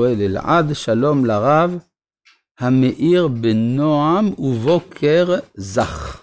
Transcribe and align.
שואל 0.00 0.22
אלעד, 0.22 0.74
שלום 0.74 1.24
לרב, 1.24 1.78
המאיר 2.58 3.28
בנועם 3.28 4.30
ובוקר 4.38 5.34
זך. 5.54 6.22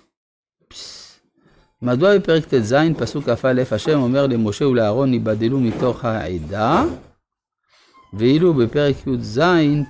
מדוע 1.82 2.18
בפרק 2.18 2.46
ט"ז, 2.46 2.76
פסוק 2.98 3.30
כ"א, 3.30 3.62
השם 3.72 4.00
אומר 4.00 4.28
למשה 4.28 4.68
ולאהרון, 4.68 5.14
ייבדלו 5.14 5.60
מתוך 5.60 6.06
העדה, 6.06 6.84
ואילו 8.14 8.54
בפרק 8.54 8.96
י"ז, 9.08 9.42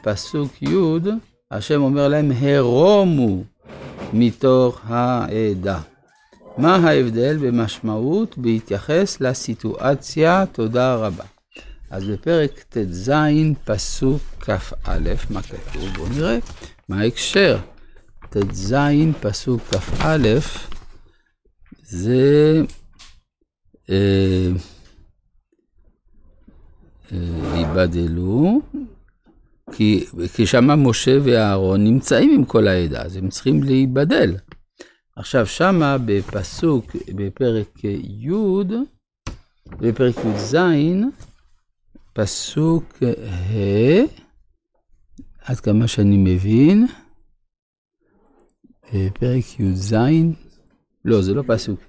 פסוק 0.04 0.62
י', 0.62 1.10
השם 1.52 1.82
אומר 1.82 2.08
להם, 2.08 2.32
הרומו 2.32 3.44
מתוך 4.14 4.82
העדה. 4.84 5.80
מה 6.58 6.76
ההבדל 6.76 7.38
במשמעות 7.38 8.38
בהתייחס 8.38 9.22
לסיטואציה? 9.22 10.46
תודה 10.52 10.96
רבה. 10.96 11.24
אז 11.94 12.04
בפרק 12.04 12.64
ט"ז, 12.70 13.12
פסוק 13.66 14.22
כ"א, 14.40 15.00
מה 15.30 15.42
כתוב? 15.42 15.90
בואו 15.96 16.10
נראה 16.10 16.38
מה 16.90 17.00
ההקשר. 17.00 17.60
ט"ז, 18.30 18.76
פסוק 19.22 19.62
כ"א, 19.62 20.40
זה 21.84 22.62
אה, 23.90 24.50
אה, 27.12 27.58
ייבדלו, 27.58 28.62
כי, 29.72 30.06
שמה 30.46 30.76
משה 30.76 31.18
ואהרון 31.24 31.84
נמצאים 31.84 32.32
עם 32.34 32.46
כל 32.46 32.68
העדה, 32.68 33.02
אז 33.02 33.16
הם 33.16 33.30
צריכים 33.30 33.64
להיבדל. 33.64 34.36
עכשיו, 35.16 35.46
שמה 35.46 35.98
בפסוק, 36.06 36.96
בפרק 37.16 37.84
י', 37.84 38.30
בפרק 39.80 40.16
י"ז, 40.18 40.56
פסוק 42.14 43.04
ה', 43.04 44.06
עד 45.46 45.60
כמה 45.60 45.88
שאני 45.88 46.18
מבין, 46.18 46.88
אה, 48.94 49.08
פרק 49.14 49.60
י"ז, 49.60 49.96
לא, 51.06 51.22
זה 51.22 51.34
לא 51.34 51.44
פסוק, 51.48 51.80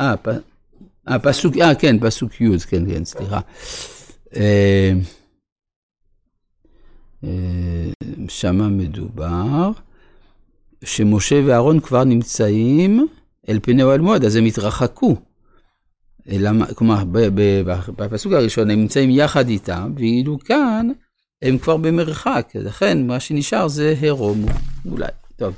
אה, 0.00 0.16
פ... 0.16 0.28
אה, 1.08 1.18
פסוק, 1.18 1.56
אה, 1.56 1.74
כן, 1.74 1.96
פסוק 2.00 2.40
י', 2.40 2.58
כן, 2.68 2.90
כן, 2.90 3.04
סליחה. 3.04 3.40
אה, 4.36 4.92
אה, 7.24 7.90
שמה 8.28 8.68
מדובר 8.68 9.70
שמשה 10.84 11.40
ואהרון 11.46 11.80
כבר 11.80 12.04
נמצאים 12.04 13.06
אל 13.48 13.58
פני 13.62 13.82
אוהל 13.82 14.00
מועד, 14.00 14.24
אז 14.24 14.36
הם 14.36 14.44
התרחקו. 14.44 15.16
למה, 16.28 16.74
כלומר, 16.74 17.04
בפסוק 17.96 18.32
הראשון 18.32 18.70
הם 18.70 18.80
נמצאים 18.80 19.10
יחד 19.10 19.48
איתם, 19.48 19.92
ואילו 19.96 20.38
כאן 20.38 20.88
הם 21.42 21.58
כבר 21.58 21.76
במרחק, 21.76 22.50
לכן 22.54 23.06
מה 23.06 23.20
שנשאר 23.20 23.68
זה 23.68 23.94
הרומו, 24.00 24.48
אולי. 24.90 25.08
טוב. 25.36 25.54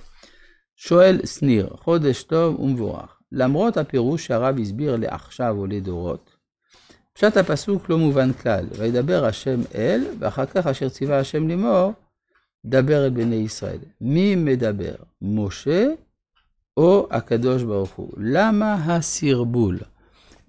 שואל 0.76 1.26
שניר, 1.26 1.68
חודש 1.82 2.22
טוב 2.22 2.60
ומבורך. 2.60 3.18
למרות 3.32 3.76
הפירוש 3.76 4.26
שהרב 4.26 4.58
הסביר 4.60 4.96
לעכשיו 4.96 5.56
או 5.58 5.66
לדורות, 5.66 6.30
פשט 7.12 7.36
הפסוק 7.36 7.90
לא 7.90 7.98
מובן 7.98 8.32
כלל, 8.32 8.66
וידבר 8.78 9.24
השם 9.24 9.60
אל, 9.74 10.06
ואחר 10.18 10.46
כך 10.46 10.66
אשר 10.66 10.88
ציווה 10.88 11.18
השם 11.18 11.48
לאמור, 11.48 11.92
דבר 12.66 13.04
אל 13.04 13.10
בני 13.10 13.36
ישראל. 13.36 13.78
מי 14.00 14.34
מדבר? 14.34 14.94
משה 15.22 15.86
או 16.76 17.06
הקדוש 17.10 17.62
ברוך 17.62 17.90
הוא? 17.90 18.12
למה 18.16 18.74
הסרבול? 18.74 19.78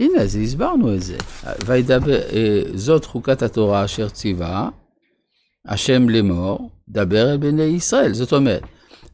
הנה, 0.02 0.22
אז 0.22 0.36
הסברנו 0.36 0.96
את 0.96 1.02
זה. 1.02 1.18
וידבר, 1.66 2.22
אה, 2.22 2.62
זאת 2.74 3.06
חוקת 3.06 3.42
התורה 3.42 3.86
אשר 3.86 4.10
ציווה, 4.10 4.70
השם 5.66 6.10
לאמור, 6.10 6.70
דבר 6.90 7.32
אל 7.32 7.38
בני 7.38 7.64
ישראל. 7.64 8.14
זאת 8.14 8.34
אומרת, 8.34 8.64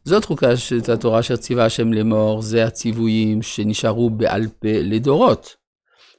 זאת 0.04 0.24
חוקת 0.24 0.88
התורה 0.92 1.20
אשר 1.20 1.36
ציווה 1.36 1.64
השם 1.64 1.92
לאמור, 1.92 2.42
זה 2.42 2.64
הציוויים 2.64 3.42
שנשארו 3.42 4.10
בעל 4.10 4.46
פה 4.46 4.68
לדורות. 4.72 5.56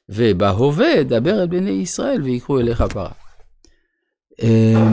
ובהווה, 0.10 1.04
דבר 1.04 1.42
אל 1.42 1.48
בני 1.48 1.70
ישראל 1.70 2.22
ויקחו 2.22 2.60
אליך 2.60 2.82
פרה. 2.82 3.12
אה, 4.44 4.88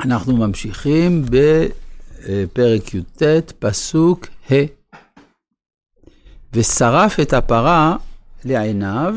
אנחנו 0.00 0.36
ממשיכים 0.36 1.24
בפרק 1.24 2.94
י"ט, 2.94 3.22
פסוק 3.58 4.26
ה' 4.50 4.54
ושרף 6.52 7.20
את 7.20 7.32
הפרה 7.32 7.96
לעיניו, 8.44 9.14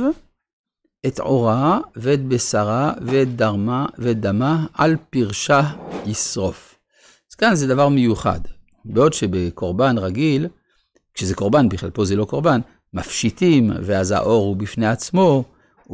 את 1.07 1.19
עורה 1.19 1.79
ואת 1.95 2.25
בשרה 2.25 2.93
ואת 3.05 3.35
דרמה 3.35 3.85
ואת 3.97 4.19
דמה 4.19 4.65
על 4.73 4.95
פרשה 5.09 5.61
ישרוף. 6.05 6.75
אז 7.31 7.35
כאן 7.35 7.55
זה 7.55 7.67
דבר 7.67 7.89
מיוחד. 7.89 8.39
בעוד 8.85 9.13
שבקורבן 9.13 9.97
רגיל, 9.97 10.47
כשזה 11.13 11.35
קורבן 11.35 11.69
בכלל, 11.69 11.89
פה 11.89 12.05
זה 12.05 12.15
לא 12.15 12.25
קורבן, 12.25 12.59
מפשיטים, 12.93 13.71
ואז 13.83 14.11
האור 14.11 14.45
הוא 14.45 14.55
בפני 14.55 14.87
עצמו, 14.87 15.43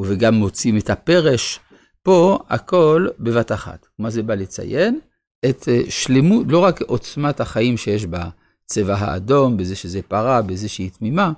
וגם 0.03 0.34
מוצאים 0.34 0.78
את 0.78 0.90
הפרש, 0.90 1.59
פה 2.03 2.40
הכל 2.50 3.08
בבת 3.19 3.52
אחת. 3.52 3.85
מה 4.00 4.09
זה 4.09 4.24
בא 4.24 4.35
לציין? 4.35 5.00
את 5.46 5.69
אה, 5.69 5.81
שלמות, 5.90 6.46
לא 6.50 6.59
רק 6.59 6.81
עוצמת 6.81 7.40
החיים 7.40 7.78
שיש 7.78 8.06
בצבע 8.06 8.96
האדום, 8.96 9.58
בזה 9.58 9.75
שזה 9.75 10.02
פרה, 10.02 10.41
בזה 10.41 10.69
שהיא 10.69 10.91
תמימה, 10.91 11.31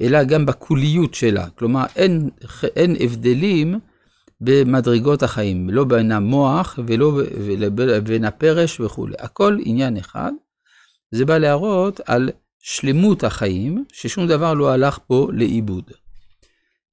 אלא 0.00 0.24
גם 0.24 0.46
בקוליות 0.46 1.14
שלה. 1.14 1.46
כלומר, 1.50 1.84
אין, 1.96 2.30
אין 2.76 2.96
הבדלים 3.00 3.78
במדרגות 4.40 5.22
החיים, 5.22 5.70
לא 5.70 5.84
בין 5.84 6.12
המוח 6.12 6.78
ולא 6.86 7.20
בין 8.04 8.24
הפרש 8.24 8.80
וכולי. 8.80 9.14
הכל 9.18 9.58
עניין 9.64 9.96
אחד. 9.96 10.32
זה 11.10 11.24
בא 11.24 11.38
להראות 11.38 12.00
על 12.06 12.30
שלמות 12.58 13.24
החיים, 13.24 13.84
ששום 13.92 14.26
דבר 14.26 14.54
לא 14.54 14.70
הלך 14.70 14.98
פה 15.06 15.28
לאיבוד. 15.32 15.90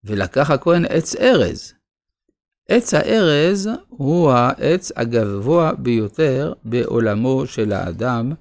ולקח 0.03 0.51
הכהן 0.51 0.85
עץ 0.85 1.15
ארז. 1.15 1.73
עץ 2.69 2.93
הארז 2.93 3.69
הוא 3.87 4.31
העץ 4.31 4.91
הגבוה 4.95 5.73
ביותר 5.73 6.53
בעולמו 6.63 7.47
של 7.47 7.71
האדם 7.71 8.31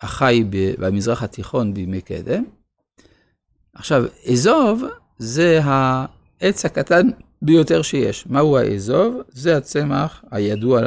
החי 0.00 0.44
במזרח 0.50 1.22
התיכון 1.22 1.74
בימי 1.74 2.00
קדם. 2.00 2.44
עכשיו, 3.74 4.04
אזוב 4.32 4.84
זה 5.18 5.60
העץ 5.64 6.64
הקטן 6.64 7.08
ביותר 7.42 7.82
שיש. 7.82 8.26
מהו 8.26 8.58
האזוב? 8.58 9.20
זה 9.28 9.56
הצמח 9.56 10.24
הידוע 10.30 10.80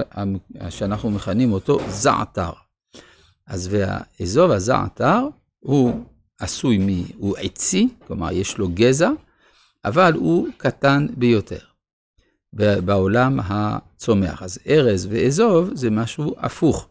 שאנחנו 0.69 1.11
מכנים 1.11 1.53
אותו 1.53 1.79
זעתר. 1.89 2.51
אז 3.47 3.69
והאזוב 3.71 4.51
הזעתר 4.51 5.19
הוא 5.59 6.05
עשוי 6.39 6.77
מ... 6.77 7.03
הוא 7.17 7.37
עצי, 7.37 7.89
כלומר 8.07 8.31
יש 8.31 8.57
לו 8.57 8.69
גזע, 8.73 9.09
אבל 9.85 10.13
הוא 10.13 10.47
קטן 10.57 11.07
ביותר. 11.17 11.59
בעולם 12.85 13.39
הצומח. 13.43 14.43
אז 14.43 14.59
ארז 14.67 15.07
ואזוב 15.11 15.69
זה 15.73 15.89
משהו 15.89 16.35
הפוך. 16.37 16.87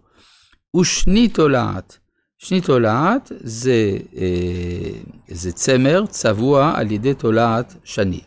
ושני 0.76 1.28
תולעת. 1.28 1.98
שני 2.44 2.60
תולעת 2.60 3.32
זה, 3.40 3.90
אה, 4.16 5.00
זה 5.28 5.52
צמר 5.52 6.06
צבוע 6.06 6.72
על 6.76 6.90
ידי 6.90 7.14
תולעת 7.14 7.74
שני. 7.84 8.20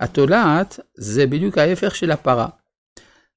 התולעת 0.00 0.80
זה 0.94 1.26
בדיוק 1.26 1.58
ההפך 1.58 1.94
של 1.94 2.10
הפרה. 2.10 2.48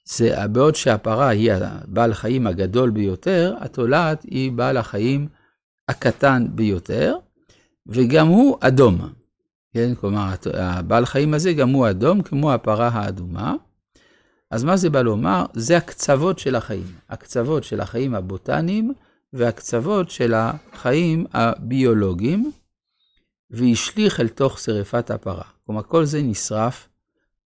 זה 0.05 0.47
בעוד 0.47 0.75
שהפרה 0.75 1.27
היא 1.27 1.51
הבעל 1.53 2.13
חיים 2.13 2.47
הגדול 2.47 2.89
ביותר, 2.89 3.55
התולעת 3.59 4.23
היא 4.23 4.51
בעל 4.51 4.77
החיים 4.77 5.27
הקטן 5.87 6.47
ביותר, 6.49 7.15
וגם 7.87 8.27
הוא 8.27 8.57
אדום. 8.59 9.09
כן, 9.73 9.95
כלומר, 9.95 10.33
הבעל 10.53 11.05
חיים 11.05 11.33
הזה 11.33 11.53
גם 11.53 11.69
הוא 11.69 11.89
אדום, 11.89 12.21
כמו 12.21 12.53
הפרה 12.53 12.87
האדומה. 12.87 13.55
אז 14.51 14.63
מה 14.63 14.77
זה 14.77 14.89
בא 14.89 15.01
לומר? 15.01 15.45
זה 15.53 15.77
הקצוות 15.77 16.39
של 16.39 16.55
החיים. 16.55 16.87
הקצוות 17.09 17.63
של 17.63 17.81
החיים 17.81 18.15
הבוטניים 18.15 18.93
והקצוות 19.33 20.09
של 20.09 20.33
החיים 20.35 21.25
הביולוגיים, 21.33 22.51
והשליך 23.49 24.19
אל 24.19 24.27
תוך 24.27 24.59
שרפת 24.59 25.11
הפרה. 25.11 25.43
כלומר, 25.65 25.83
כל 25.83 26.05
זה 26.05 26.21
נשרף 26.21 26.87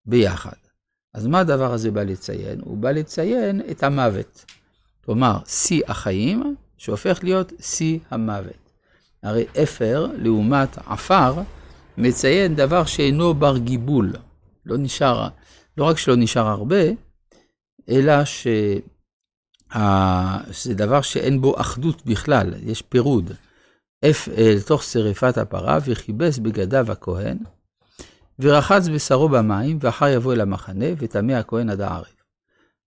ביחד. 0.06 0.56
אז 1.14 1.28
מה 1.28 1.40
הדבר 1.40 1.74
הזה 1.74 1.92
בא 1.92 2.04
לציין? 2.04 2.62
הוא 2.64 2.78
בא 2.78 2.92
לציין 2.92 3.62
את 3.72 3.84
המוות. 3.84 4.46
כלומר, 5.06 5.38
שיא 5.48 5.82
החיים, 5.88 6.56
שהופך 6.78 7.20
להיות 7.24 7.54
שיא 7.60 8.00
המוות. 8.10 8.72
הרי 9.24 9.46
אפר, 9.64 10.08
לעומת 10.18 10.78
עפר, 10.78 11.34
מציין 11.98 12.56
דבר 12.56 12.86
שאינו 12.86 13.34
בר 13.34 13.58
גיבול. 13.58 14.14
לא 14.66 14.78
נשאר, 14.78 15.28
לא 15.78 15.84
רק 15.84 15.98
שלא 15.98 16.16
נשאר 16.16 16.48
הרבה, 16.48 16.84
אלא 17.90 18.14
שזה 20.52 20.74
דבר 20.74 21.02
שאין 21.02 21.42
בו 21.42 21.62
אחדות 21.62 22.06
בכלל, 22.06 22.54
יש 22.64 22.82
פירוד. 22.82 23.32
אף 24.10 24.30
אל 24.30 24.58
תוך 24.66 24.84
שרפת 24.84 25.38
הפרה, 25.38 25.78
וכיבס 25.86 26.38
בגדיו 26.38 26.92
הכהן, 26.92 27.38
ורחץ 28.40 28.88
בשרו 28.88 29.30
במים, 29.30 29.78
ואחר 29.82 30.08
יבוא 30.08 30.34
אל 30.34 30.42
המחנה, 30.42 30.86
וטמא 30.98 31.32
הכהן 31.32 31.70
עד 31.70 31.82
הערב. 31.82 32.06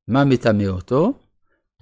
מה 0.09 0.25
מטמא 0.25 0.65
אותו? 0.65 1.13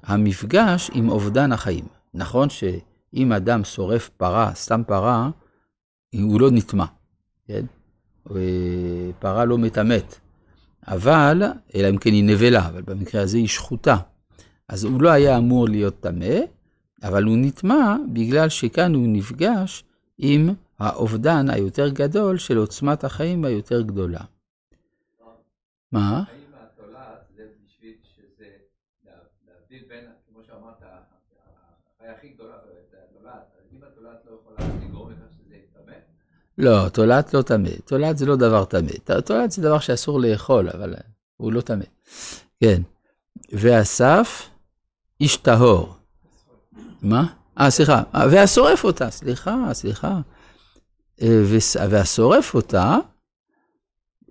המפגש 0.02 0.90
עם 0.94 1.08
אובדן 1.08 1.52
החיים. 1.52 1.84
נכון 2.14 2.48
שאם 2.50 3.32
אדם 3.32 3.64
שורף 3.64 4.08
פרה, 4.08 4.54
סתם 4.54 4.82
פרה, 4.86 5.30
הוא 6.14 6.40
לא 6.40 6.50
נטמע, 6.50 6.84
כן? 7.48 7.64
פרה 9.18 9.44
לא 9.44 9.58
מטמאת. 9.58 10.14
אבל, 10.86 11.42
אלא 11.74 11.88
אם 11.88 11.96
כן 11.96 12.12
היא 12.12 12.24
נבלה, 12.24 12.68
אבל 12.68 12.82
במקרה 12.82 13.22
הזה 13.22 13.36
היא 13.36 13.48
שחוטה. 13.48 13.96
אז 14.68 14.84
הוא 14.84 15.02
לא 15.02 15.08
היה 15.08 15.38
אמור 15.38 15.68
להיות 15.68 16.00
טמא, 16.00 16.38
אבל 17.02 17.24
הוא 17.24 17.36
נטמע 17.36 17.96
בגלל 18.12 18.48
שכאן 18.48 18.94
הוא 18.94 19.06
נפגש 19.08 19.84
עם 20.18 20.50
האובדן 20.78 21.50
היותר 21.50 21.88
גדול 21.88 22.38
של 22.38 22.56
עוצמת 22.56 23.04
החיים 23.04 23.44
היותר 23.44 23.82
גדולה. 23.82 24.20
מה? 25.92 26.24
לא, 36.58 36.88
תולעת 36.88 37.34
לא 37.34 37.42
טמא. 37.42 37.70
תולעת 37.84 38.18
זה 38.18 38.26
לא 38.26 38.36
דבר 38.36 38.64
טמא. 38.64 39.20
תולעת 39.24 39.50
זה 39.50 39.62
דבר 39.62 39.78
שאסור 39.78 40.20
לאכול, 40.20 40.68
אבל 40.68 40.94
הוא 41.36 41.52
לא 41.52 41.60
טמא. 41.60 41.84
כן. 42.60 42.82
ואסף 43.52 44.55
איש 45.20 45.36
טהור. 45.36 45.94
מה? 47.02 47.26
אה, 47.60 47.70
סליחה. 47.70 48.02
והשורף 48.30 48.84
אותה, 48.84 49.10
סליחה, 49.10 49.56
סליחה. 49.72 50.20
אה, 51.22 51.42
והשורף 51.90 52.54
אותה, 52.54 52.96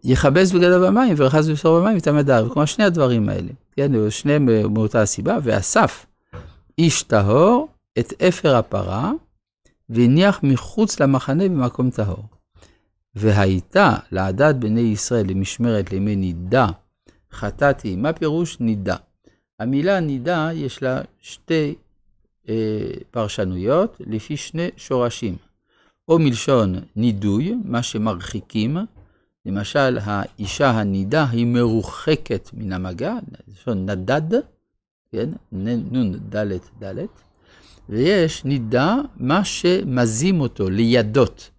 יכבס 0.03 0.51
בגדיו 0.51 0.81
במים 0.81 1.15
ורחז 1.17 1.49
בבשרו 1.49 1.81
במים 1.81 1.97
וטמא 1.97 2.21
דר. 2.21 2.49
כלומר, 2.49 2.65
שני 2.65 2.85
הדברים 2.85 3.29
האלה. 3.29 3.51
כן, 3.71 3.91
שניהם 4.09 4.73
מאותה 4.73 5.01
הסיבה. 5.01 5.37
ואסף 5.43 6.05
איש 6.77 7.03
טהור 7.03 7.67
את 7.99 8.21
אפר 8.21 8.55
הפרה, 8.55 9.11
והניח 9.89 10.39
מחוץ 10.43 10.99
למחנה 10.99 11.49
במקום 11.49 11.89
טהור. 11.89 12.23
והייתה 13.15 13.95
לעדת 14.11 14.55
בני 14.55 14.81
ישראל 14.81 15.25
למשמרת 15.29 15.91
לימי 15.91 16.15
נידה, 16.15 16.67
חטאתי. 17.31 17.95
מה 17.95 18.13
פירוש 18.13 18.59
נידה? 18.59 18.95
המילה 19.60 20.00
נידה 20.00 20.50
יש 20.54 20.84
לה 20.84 21.02
שתי 21.22 21.75
אה, 22.50 22.92
פרשנויות 23.12 24.02
לפי 24.07 24.38
שני 24.38 24.69
שורשים. 24.78 25.36
או 26.07 26.19
מלשון 26.19 26.75
נידוי, 26.96 27.56
מה 27.63 27.84
שמרחיקים, 27.84 28.78
למשל 29.46 29.98
האישה 30.02 30.69
הנידה 30.69 31.25
היא 31.31 31.46
מרוחקת 31.46 32.50
מן 32.54 32.74
המגע, 32.74 33.16
לשון 33.48 33.90
נדד, 33.90 34.40
כן, 35.12 35.30
נון 35.52 36.19
דלת 36.30 36.69
דלת, 36.80 37.10
ויש 37.90 38.46
נידה, 38.46 38.96
מה 39.18 39.46
שמזים 39.46 40.42
אותו, 40.42 40.69
לידות. 40.69 41.50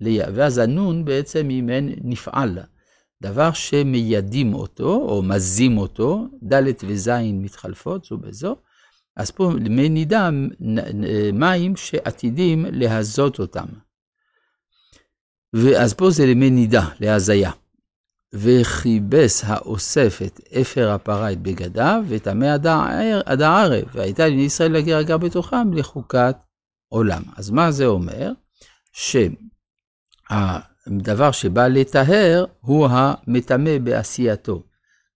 ואז 0.00 0.58
הנון 0.58 1.04
בעצם 1.04 1.48
היא 1.48 1.62
מעין 1.62 1.94
נפעל, 2.02 2.58
דבר 3.24 3.52
שמיידים 3.52 4.54
אותו, 4.54 4.94
או 4.94 5.22
מזים 5.22 5.78
אותו, 5.78 6.26
ד' 6.52 6.62
וז' 6.88 7.10
מתחלפות 7.32 8.04
זו 8.04 8.18
בזו, 8.18 8.56
אז 9.16 9.30
פה 9.30 9.50
מי 9.70 9.88
נידה, 9.88 10.30
מים 11.32 11.76
שעתידים 11.76 12.66
להזות 12.70 13.38
אותם. 13.38 13.66
ואז 15.52 15.94
פה 15.94 16.10
זה 16.10 16.26
למי 16.26 16.50
נידה, 16.50 16.88
להזיה. 17.00 17.50
וכיבס 18.32 19.44
האוסף 19.44 20.20
את 20.26 20.40
אפר 20.60 20.90
הפרה 20.90 21.32
את 21.32 21.42
בגדיו, 21.42 22.04
וטמא 22.08 22.56
עד 23.26 23.42
הערב, 23.42 23.84
והייתה 23.92 24.26
לבני 24.26 24.42
ישראל 24.42 24.72
לגר 24.72 24.96
הגר 24.96 25.18
בתוכם 25.18 25.72
לחוקת 25.72 26.36
עולם. 26.88 27.22
אז 27.36 27.50
מה 27.50 27.70
זה 27.70 27.86
אומר? 27.86 28.32
שהדבר 30.84 31.30
שבא 31.30 31.66
לטהר 31.68 32.44
הוא 32.60 32.88
המטמא 32.90 33.78
בעשייתו. 33.78 34.62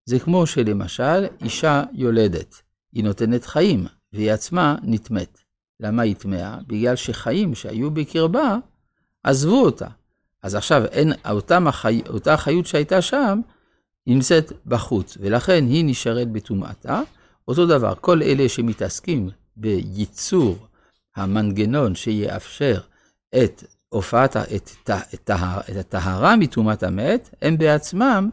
זה 0.06 0.20
כמו 0.20 0.46
שלמשל, 0.48 1.26
אישה 1.42 1.84
יולדת, 1.94 2.62
היא 2.94 3.04
נותנת 3.04 3.46
חיים, 3.46 3.86
והיא 4.14 4.32
עצמה 4.32 4.76
נטמאת. 4.84 5.38
למה 5.80 6.02
היא 6.02 6.16
טמאה? 6.16 6.58
בגלל 6.68 6.96
שחיים 6.96 7.56
שהיו 7.56 7.92
בקרבה, 7.92 8.58
עזבו 9.24 9.66
אותה. 9.66 9.88
אז 10.44 10.56
עכשיו 10.56 10.86
אין, 10.86 11.14
אותם 11.30 11.68
החי, 11.68 12.02
אותה 12.10 12.38
חיות 12.38 12.66
שהייתה 12.66 13.02
שם, 13.02 13.42
נמצאת 14.08 14.52
בחוץ, 14.66 15.18
ולכן 15.20 15.66
היא 15.68 15.86
נשארת 15.86 16.32
בטומאתה. 16.32 17.02
אותו 17.48 17.66
דבר, 17.66 17.94
כל 18.02 18.24
אלה 18.24 18.50
שמתעסקים 18.50 19.30
בייצור 19.56 20.58
המנגנון 21.16 21.96
שיאפשר 21.96 22.80
את 23.44 23.64
הופעת, 23.90 24.38
את, 24.38 24.70
את, 24.84 25.30
את 25.70 25.78
הטהרה 25.78 26.36
מטומאת 26.36 26.84
המת, 26.84 27.30
הם 27.42 27.58
בעצמם 27.58 28.30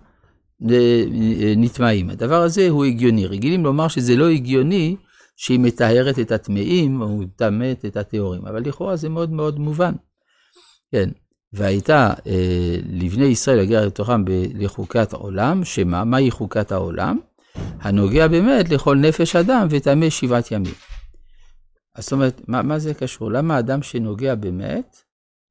נטמעים. 1.56 2.11
הדבר 2.11 2.43
הזה 2.43 2.69
הוא 2.69 2.85
הגיוני. 2.85 3.27
רגילים 3.27 3.65
לומר 3.65 3.89
שזה 3.89 4.17
לא 4.17 4.29
הגיוני 4.29 4.97
שהיא 5.37 5.61
מטהרת 5.61 6.19
את 6.19 6.33
הטמאים 6.33 7.03
או 7.03 7.17
מטמאת 7.19 7.85
את 7.85 7.97
הטהורים, 7.97 8.47
אבל 8.47 8.62
לכאורה 8.62 8.97
זה 8.97 9.09
מאוד 9.09 9.33
מאוד 9.33 9.59
מובן. 9.59 9.93
כן, 10.93 11.11
והייתה 11.53 12.12
אה, 12.27 12.77
לבני 12.91 13.25
ישראל 13.25 13.56
להגיע 13.56 13.87
לתוכם 13.87 14.25
לחוקת 14.55 15.12
עולם, 15.12 15.65
שמה? 15.65 16.05
מהי 16.05 16.31
חוקת 16.31 16.73
העולם? 16.73 17.19
הנוגע 17.81 18.29
באמת 18.29 18.71
לכל 18.71 18.97
נפש 18.97 19.37
אדם 19.37 19.67
וטמא 19.71 20.11
שבעת 20.11 20.51
ימים. 20.51 20.75
אז 21.97 22.05
זאת 22.05 22.12
אומרת, 22.12 22.41
מה, 22.49 22.62
מה 22.62 22.79
זה 22.79 22.95
קשור? 22.95 23.31
למה 23.31 23.59
אדם 23.59 23.83
שנוגע 23.83 24.35
באמת 24.35 24.97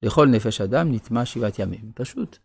לכל 0.03 0.27
נפש 0.27 0.61
אדם 0.61 0.91
נטמע 0.91 1.25
שבעת 1.25 1.59
ימים? 1.59 1.91
פשוט, 1.95 2.37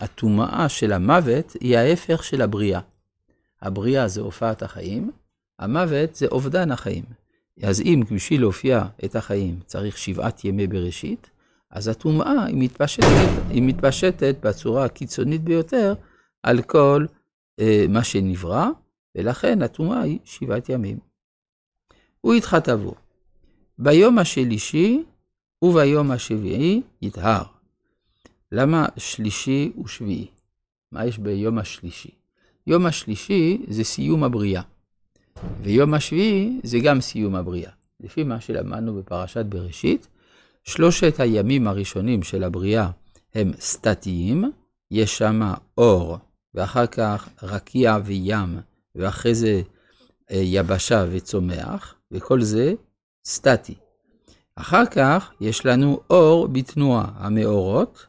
הטומאה 0.00 0.68
של 0.68 0.92
המוות 0.92 1.52
היא 1.60 1.76
ההפך 1.76 2.24
של 2.24 2.42
הבריאה. 2.42 2.80
הבריאה 3.62 4.08
זה 4.08 4.20
הופעת 4.20 4.62
החיים, 4.62 5.10
המוות 5.58 6.14
זה 6.14 6.26
אובדן 6.26 6.70
החיים. 6.70 7.04
אז 7.62 7.80
אם 7.80 8.02
בשביל 8.10 8.40
להופיע 8.40 8.84
את 9.04 9.16
החיים 9.16 9.60
צריך 9.66 9.98
שבעת 9.98 10.44
ימי 10.44 10.66
בראשית, 10.66 11.30
אז 11.70 11.88
הטומאה 11.88 12.44
היא 12.44 12.56
מתפשטת, 12.58 13.06
היא 13.50 13.62
מתפשטת 13.62 14.36
בצורה 14.42 14.84
הקיצונית 14.84 15.44
ביותר 15.44 15.94
על 16.42 16.62
כל 16.62 17.06
אה, 17.60 17.84
מה 17.88 18.04
שנברא, 18.04 18.66
ולכן 19.14 19.62
הטומאה 19.62 20.00
היא 20.00 20.18
שבעת 20.24 20.68
ימים. 20.68 20.98
הוא 22.20 22.34
יתחתבו. 22.34 22.94
ביום 23.84 24.18
השלישי 24.18 25.02
וביום 25.62 26.10
השביעי 26.10 26.82
יטהר. 27.02 27.42
למה 28.52 28.86
שלישי 28.96 29.72
ושביעי? 29.84 30.26
מה 30.92 31.06
יש 31.06 31.18
ביום 31.18 31.58
השלישי? 31.58 32.10
יום 32.66 32.86
השלישי 32.86 33.64
זה 33.68 33.84
סיום 33.84 34.24
הבריאה. 34.24 34.62
ויום 35.62 35.94
השביעי 35.94 36.60
זה 36.62 36.78
גם 36.84 37.00
סיום 37.00 37.34
הבריאה. 37.34 37.70
לפי 38.00 38.24
מה 38.24 38.40
שלמדנו 38.40 38.94
בפרשת 38.94 39.44
בראשית, 39.44 40.06
שלושת 40.64 41.20
הימים 41.20 41.68
הראשונים 41.68 42.22
של 42.22 42.44
הבריאה 42.44 42.90
הם 43.34 43.52
סטטיים, 43.60 44.52
יש 44.90 45.18
שם 45.18 45.40
אור, 45.78 46.18
ואחר 46.54 46.86
כך 46.86 47.28
רקיע 47.42 47.96
וים, 48.04 48.58
ואחרי 48.94 49.34
זה 49.34 49.62
אה, 50.30 50.36
יבשה 50.36 51.04
וצומח, 51.10 51.94
וכל 52.10 52.42
זה 52.42 52.74
סטטי. 53.24 53.74
אחר 54.56 54.86
כך 54.86 55.30
יש 55.40 55.66
לנו 55.66 56.00
אור 56.10 56.48
בתנועה, 56.48 57.04
המאורות, 57.16 58.06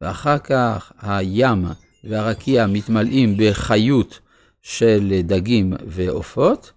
ואחר 0.00 0.38
כך 0.38 0.92
הים 1.02 1.64
והרקיע 2.04 2.66
מתמלאים 2.66 3.34
בחיות 3.38 4.18
של 4.62 5.20
דגים 5.24 5.72
ועופות, 5.86 6.72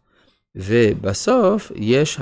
ובסוף 0.55 1.71
יש, 1.75 2.19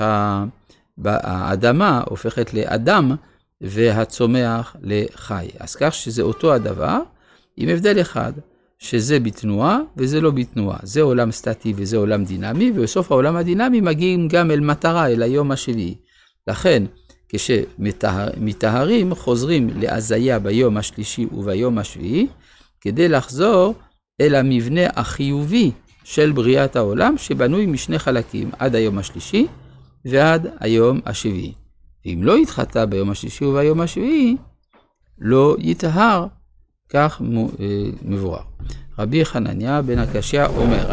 האדמה 1.04 2.02
הופכת 2.06 2.54
לאדם 2.54 3.16
והצומח 3.60 4.76
לחי. 4.82 5.48
אז 5.58 5.76
כך 5.76 5.94
שזה 5.94 6.22
אותו 6.22 6.54
הדבר, 6.54 6.98
עם 7.56 7.68
הבדל 7.68 8.00
אחד, 8.00 8.32
שזה 8.78 9.20
בתנועה 9.20 9.78
וזה 9.96 10.20
לא 10.20 10.30
בתנועה. 10.30 10.78
זה 10.82 11.02
עולם 11.02 11.32
סטטי 11.32 11.72
וזה 11.76 11.96
עולם 11.96 12.24
דינמי, 12.24 12.72
ובסוף 12.74 13.12
העולם 13.12 13.36
הדינמי 13.36 13.80
מגיעים 13.80 14.28
גם 14.28 14.50
אל 14.50 14.60
מטרה, 14.60 15.08
אל 15.08 15.22
היום 15.22 15.50
השביעי. 15.50 15.94
לכן, 16.46 16.82
כשמטהרים, 17.28 19.14
חוזרים 19.14 19.70
להזיה 19.80 20.38
ביום 20.38 20.76
השלישי 20.76 21.26
וביום 21.32 21.78
השביעי, 21.78 22.26
כדי 22.80 23.08
לחזור 23.08 23.74
אל 24.20 24.34
המבנה 24.34 24.86
החיובי 24.96 25.70
של 26.04 26.32
בריאת 26.32 26.76
העולם, 26.76 27.18
שבנוי 27.18 27.66
משני 27.66 27.98
חלקים, 27.98 28.50
עד 28.58 28.74
היום 28.74 28.98
השלישי 28.98 29.46
ועד 30.04 30.46
היום 30.60 31.00
השביעי. 31.06 31.52
ואם 32.06 32.20
לא 32.22 32.38
יתחטא 32.38 32.84
ביום 32.84 33.10
השלישי 33.10 33.44
וביום 33.44 33.80
השביעי, 33.80 34.36
לא 35.18 35.56
יטהר, 35.58 36.26
כך 36.88 37.22
אה, 37.60 37.66
מבואר. 38.02 38.42
רבי 38.98 39.24
חנניה 39.24 39.82
בן 39.82 39.98
הקשיא 39.98 40.44
אומר, 40.44 40.90